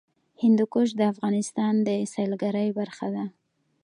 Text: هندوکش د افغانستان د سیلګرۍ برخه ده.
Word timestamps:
هندوکش 0.41 0.89
د 0.99 1.01
افغانستان 1.13 1.73
د 1.87 1.89
سیلګرۍ 2.13 2.69
برخه 2.79 3.07
ده. 3.15 3.25